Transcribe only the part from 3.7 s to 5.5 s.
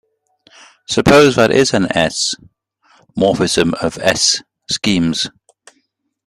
of "S"-schemes.